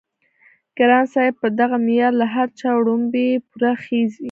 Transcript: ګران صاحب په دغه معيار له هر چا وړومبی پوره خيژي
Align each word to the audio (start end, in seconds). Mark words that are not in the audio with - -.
ګران 0.77 1.05
صاحب 1.13 1.35
په 1.41 1.47
دغه 1.59 1.77
معيار 1.85 2.13
له 2.21 2.27
هر 2.35 2.47
چا 2.59 2.69
وړومبی 2.75 3.27
پوره 3.47 3.71
خيژي 3.83 4.19